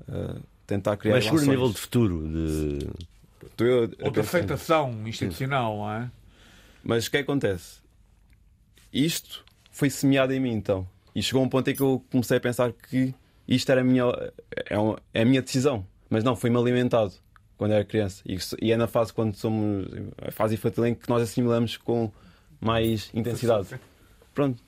[0.09, 1.13] a tentar criar.
[1.13, 2.29] Mais seguro nível de futuro.
[2.29, 2.89] De...
[3.47, 6.11] Estou eu a Ou de aceitação institucional, não é?
[6.83, 7.81] Mas o que é que acontece?
[8.93, 10.87] Isto foi semeado em mim então.
[11.15, 13.15] E chegou um ponto em que eu comecei a pensar que
[13.51, 14.05] isto era a minha,
[14.71, 14.77] é,
[15.13, 15.85] é a minha decisão.
[16.09, 17.13] Mas não, foi-me alimentado
[17.57, 18.23] quando era criança.
[18.25, 19.87] E, e é na fase quando somos.
[20.23, 22.11] a fase infantil em que nós assimilamos com
[22.61, 23.69] mais intensidade.
[24.35, 24.63] Pronto.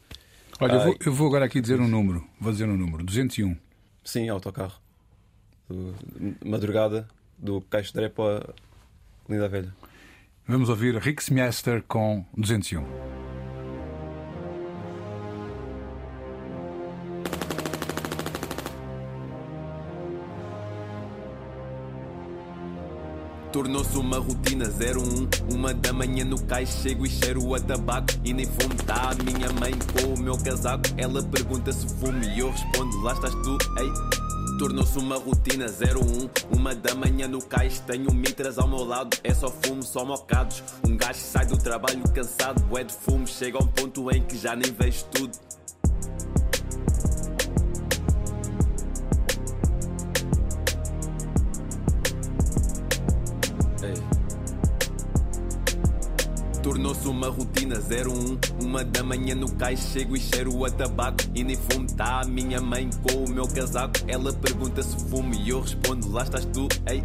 [0.61, 2.25] Olha, eu vou, eu vou agora aqui dizer um número.
[2.40, 3.57] Vou dizer um número: 201.
[4.05, 4.81] Sim, autocarro.
[5.68, 5.95] Do,
[6.45, 8.55] madrugada, do Caixo de Dré para
[9.29, 9.75] Linda Velha.
[10.47, 13.32] Vamos ouvir Rick Smester com 201.
[23.53, 28.09] Tornou-se uma rotina 01 Uma da manhã no cais chego e cheiro a tabaco.
[28.25, 30.85] E nem fumo tá a minha mãe com o meu casaco.
[30.97, 33.93] Ela pergunta se fumo e eu respondo lá estás tu, ei.
[34.59, 39.19] Tornou-se uma rotina 01 Uma da manhã no cais tenho mitras ao meu lado.
[39.23, 40.62] É só fumo, só mocados.
[40.88, 44.38] Um gajo sai do trabalho cansado Bué de fumo, chega a um ponto em que
[44.38, 45.33] já nem vejo tudo
[56.92, 61.18] Tornou-se uma rotina 01 Uma da manhã no cais chego e cheiro a tabaco.
[61.35, 63.94] E nem fumo tá a minha mãe com o meu casaco.
[64.07, 67.02] Ela pergunta se fumo e eu respondo lá estás tu, ei.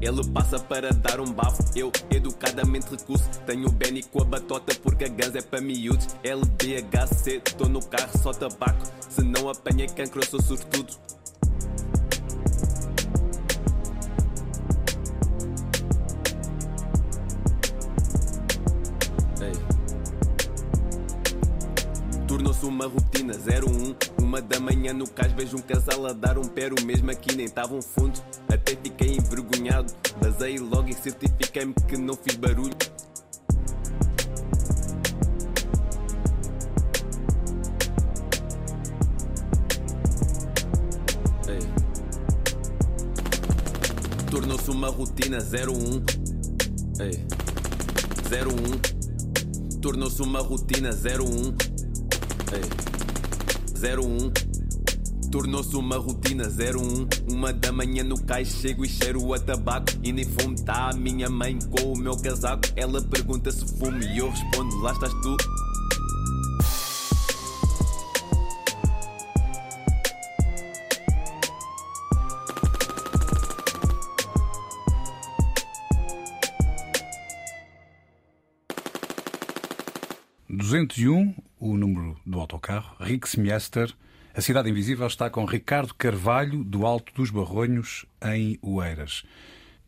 [0.00, 3.24] Ele passa para dar um bafo, eu educadamente recuso.
[3.46, 6.06] Tenho o Benny com a batota porque a gans é para miúdos.
[6.22, 8.86] LDHC, tô no carro só tabaco.
[9.08, 10.92] Se não apanhei cancro eu sou sortudo
[22.80, 26.74] Uma rotina 01 Uma da manhã no cais vejo um casal a dar um pero
[26.82, 28.18] mesmo aqui nem estavam fundo.
[28.48, 32.74] Até fiquei envergonhado, basei logo e certifiquei-me que não fiz barulho.
[44.30, 46.02] Tornou-se uma rotina 01.
[47.02, 47.26] Ei.
[49.74, 49.80] 01.
[49.80, 51.69] Tornou-se uma rotina 01.
[52.52, 53.96] Ei.
[53.98, 55.30] 01.
[55.30, 57.32] Tornou-se uma rotina 01.
[57.32, 59.86] Uma da manhã no cais chego e cheiro a tabaco.
[60.02, 62.62] E nem fumo tá a minha mãe com o meu casaco.
[62.76, 65.36] Ela pergunta se fumo e eu respondo: lá estás tu.
[80.50, 83.94] um, 201, o número do autocarro, Rixmiester.
[84.34, 89.24] A Cidade Invisível está com Ricardo Carvalho, do Alto dos Barronhos, em Oeiras.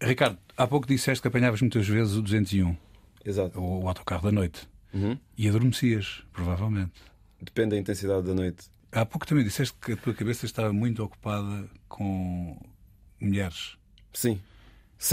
[0.00, 2.76] Ricardo, há pouco disseste que apanhavas muitas vezes o 201,
[3.24, 3.58] Exato.
[3.60, 5.16] o, o autocarro da noite, Uhum.
[5.38, 6.92] e adormecias, provavelmente.
[7.40, 8.66] Depende da intensidade da noite.
[8.90, 12.60] Há pouco também disseste que a tua cabeça estava muito ocupada com
[13.20, 13.76] mulheres.
[14.12, 14.38] Sim.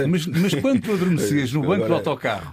[0.08, 2.52] Mas, mas quando tu adormecias no banco do autocarro,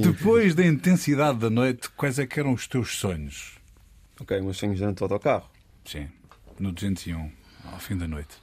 [0.00, 3.58] depois da intensidade da noite, quais é que eram os teus sonhos?
[4.18, 5.48] Ok, meus sonhos dentro do autocarro.
[5.84, 6.08] Sim,
[6.58, 7.30] no 201,
[7.72, 8.36] ao fim da noite.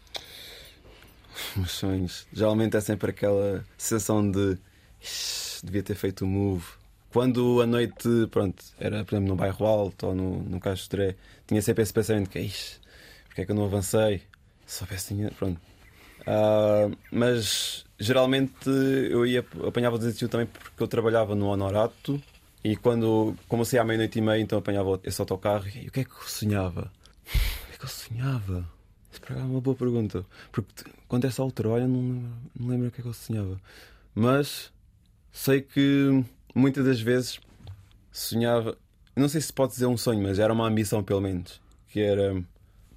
[1.56, 2.28] Meus sonhos.
[2.32, 4.58] Geralmente é sempre aquela sensação de
[5.02, 6.66] "Ixi, devia ter feito o move.
[7.12, 11.16] Quando a noite, pronto, era por exemplo no bairro alto ou no, no de Tré,
[11.48, 12.80] tinha sempre esse pensamento que "Ixi,
[13.28, 14.22] porque é que eu não avancei?
[14.66, 15.32] Se soubesse tinha.
[15.32, 15.60] Pronto.
[16.26, 18.70] Ah, mas geralmente
[19.10, 22.22] eu ia apanhava o desafio também porque eu trabalhava no Honorato
[22.64, 26.04] e quando comecei à meia-noite e meia, então apanhava esse autocarro e o que é
[26.04, 26.92] que eu sonhava?
[27.24, 28.68] O que é que eu sonhava?
[29.12, 30.26] Isso para é uma boa pergunta.
[30.52, 33.14] Porque quando é essa altura, olha, não lembro, não lembro o que é que eu
[33.14, 33.62] sonhava.
[34.14, 34.72] Mas
[35.32, 37.40] sei que muitas das vezes
[38.12, 38.78] sonhava.
[39.16, 41.62] Não sei se pode dizer um sonho, mas era uma ambição pelo menos.
[41.90, 42.44] Que era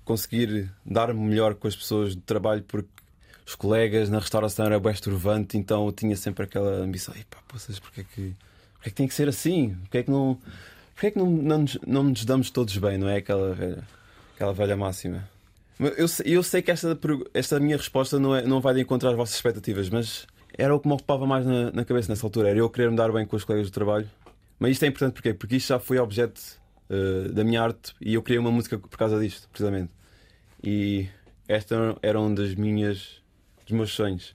[0.05, 2.88] conseguir dar-me melhor com as pessoas do trabalho porque
[3.48, 7.14] os colegas na restauração era bem estorvante, então eu tinha sempre aquela ambição.
[7.30, 8.37] Pá, poças, porque é que,
[8.74, 9.74] porque é que tem que ser assim?
[9.84, 10.38] Porque é que não,
[10.94, 13.16] porque é que não, não, nos, não nos damos todos bem, não é?
[13.16, 13.82] Aquela velha,
[14.34, 15.26] aquela velha máxima.
[15.80, 16.98] Eu, eu sei que esta,
[17.32, 20.78] esta minha resposta não, é, não vai de encontrar as vossas expectativas, mas era o
[20.78, 22.50] que me ocupava mais na, na cabeça nessa altura.
[22.50, 24.11] Era eu querer me dar bem com os colegas do trabalho.
[24.58, 25.32] Mas isto é importante porquê?
[25.32, 26.40] porque isto já foi objeto
[26.90, 29.90] eh, da minha arte e eu criei uma música por causa disto, precisamente.
[30.62, 31.08] E
[31.46, 33.22] esta era um das minhas,
[33.68, 34.35] dos meus sonhos.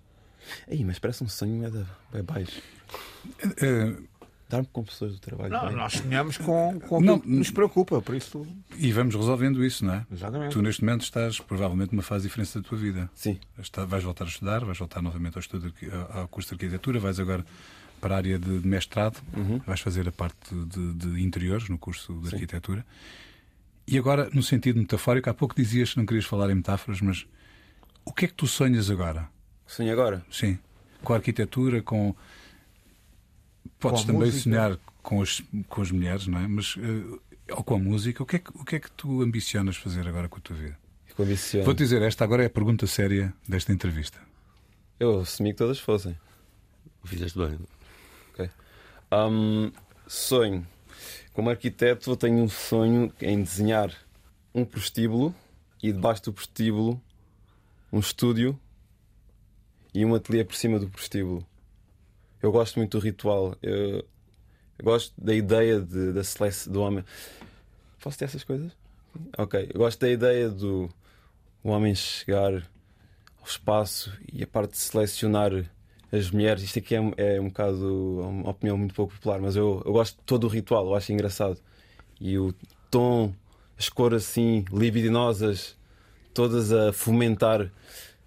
[0.67, 2.62] Ei, mas parece um sonho é, da, é baixo.
[3.62, 3.96] Eh,
[4.50, 5.50] Dar-me com pessoas do trabalho.
[5.52, 5.76] Não, bem.
[5.76, 8.46] nós sonhamos com, com Não, aquilo que nos preocupa, por isso.
[8.78, 10.06] e vamos resolvendo isso, não é?
[10.12, 10.52] Exatamente.
[10.54, 13.10] Tu neste momento estás provavelmente numa fase diferente da tua vida.
[13.15, 16.56] Sim, Está- vais voltar a estudar, vais voltar novamente ao, estudo, de ao curso de
[16.65, 17.43] arquitetura, vais agora
[18.00, 19.17] para a área de de mestrado,
[19.65, 22.86] vais fazer a parte de, de interiores no curso de arquitetura.
[23.88, 27.26] E agora, no sentido metafórico, há pouco dizias que não querias falar em metáforas, mas
[28.06, 29.30] o que é que tu sonhas agora?
[29.66, 30.26] sonho agora.
[30.32, 30.60] Sim,
[31.04, 32.16] com a arquitetura, com.
[33.80, 34.44] Podes Com também música.
[34.44, 36.48] sonhar com as, com as mulheres, não é?
[36.48, 37.20] Mas, eh,
[37.52, 38.24] ou com a música.
[38.24, 40.56] O que, é que, o que é que tu ambicionas fazer agora com a tua
[40.56, 40.78] vida?
[41.63, 44.18] Vou-te dizer, esta agora é a pergunta séria desta entrevista.
[45.00, 46.18] Eu assumi que todas fossem.
[47.04, 47.60] Fizeste bem.
[49.12, 49.72] Hum,
[50.08, 50.66] sonho.
[51.34, 53.94] Como arquiteto, eu tenho um sonho em desenhar
[54.56, 55.36] um prostíbulo
[55.82, 57.02] e debaixo do prostíbulo
[57.94, 58.60] um estúdio
[59.94, 61.46] e um ateliê por cima do prostíbulo.
[62.42, 63.56] Eu gosto muito do ritual.
[63.62, 63.98] Eu,
[64.80, 67.06] eu gosto da ideia de, da seleção do homem.
[68.02, 68.72] Posso ter essas coisas?
[69.38, 69.70] Ok.
[69.72, 70.90] Eu gosto da ideia do
[71.64, 72.68] o homem chegar
[73.40, 75.52] ao espaço e a parte de selecionar
[76.12, 76.64] as mulheres.
[76.64, 80.18] Isto aqui é, é um bocado uma opinião muito pouco popular, mas eu, eu gosto
[80.18, 81.62] de todo o ritual, eu acho engraçado.
[82.20, 82.54] E o
[82.89, 83.34] tom,
[83.78, 85.78] as cores assim, libidinosas,
[86.34, 87.70] todas a fomentar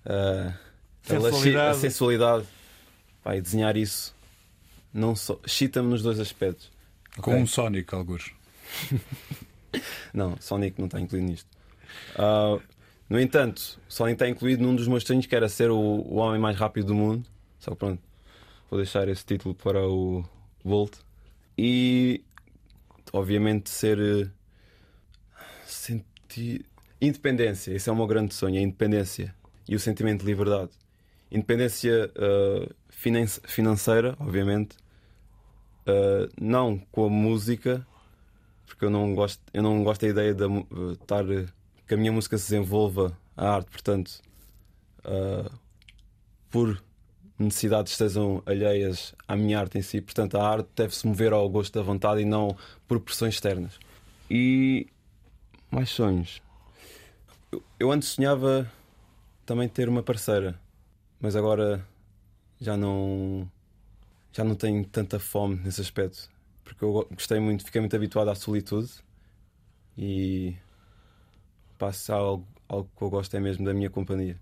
[0.05, 0.55] a, lasci-
[1.05, 1.79] a Sensualidade.
[1.79, 2.47] sensualidade.
[3.25, 4.15] Vai desenhar isso.
[4.93, 5.39] Não só.
[5.47, 6.71] Chita-me nos dois aspectos.
[7.21, 8.33] Com um Sonic, alguns.
[10.13, 11.49] Não, Sonic não está incluído nisto.
[12.17, 12.59] Ah,
[13.09, 16.41] no entanto, Sonic está incluído num dos meus sonhos que era ser o, o homem
[16.41, 17.29] mais rápido do mundo.
[17.59, 18.03] Só que pronto,
[18.71, 20.25] vou deixar esse título para o
[20.65, 20.95] Volt.
[21.59, 22.23] E
[23.13, 23.99] obviamente ser.
[23.99, 24.29] eh,
[25.67, 26.65] Sentir.
[27.01, 29.35] Independência, esse é o meu grande sonho, a independência
[29.69, 30.71] e o sentimento de liberdade.
[31.31, 34.77] Independência ah, finan- financeira, obviamente,
[35.87, 37.87] Ah, não com a música,
[38.67, 41.25] porque eu não gosto, eu não gosto da ideia de eh, estar
[41.87, 44.21] que a minha música se desenvolva, a arte, portanto,
[45.05, 45.49] uh,
[46.51, 46.83] por
[47.39, 50.01] necessidades estejam alheias à minha arte em si.
[50.01, 52.57] Portanto, a arte deve-se mover ao gosto da vontade e não
[52.89, 53.79] por pressões externas.
[54.29, 54.89] E
[55.71, 56.43] mais sonhos.
[57.79, 58.71] Eu, antes sonhava
[59.45, 60.59] também ter uma parceira,
[61.21, 61.87] mas agora
[62.61, 63.51] já não
[64.33, 66.29] já não tenho tanta fome nesse aspecto,
[66.65, 68.91] porque eu gostei muito, fiquei muito habituado à solitude
[69.97, 70.55] e
[71.79, 74.39] passo algo, algo que eu gosto é mesmo da minha companhia.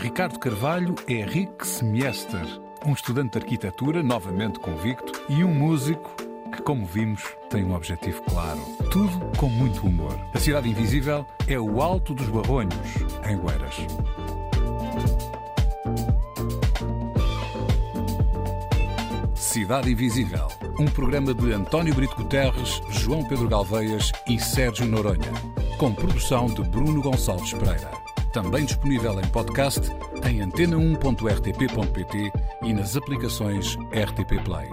[0.00, 2.46] Ricardo Carvalho é Rick Semiester,
[2.86, 6.10] um estudante de arquitetura novamente convicto e um músico
[6.52, 8.60] que, como vimos, tem um objetivo claro.
[8.90, 10.18] Tudo com muito humor.
[10.32, 12.74] A Cidade Invisível é o Alto dos Barronhos,
[13.28, 13.76] em Gueiras.
[19.34, 20.48] Cidade Invisível,
[20.78, 25.32] um programa de António Brito Guterres, João Pedro Galveias e Sérgio Noronha,
[25.78, 27.90] com produção de Bruno Gonçalves Pereira.
[28.32, 29.80] Também disponível em podcast
[30.24, 32.32] em antena1.rtp.pt
[32.62, 34.68] e nas aplicações RTP Play.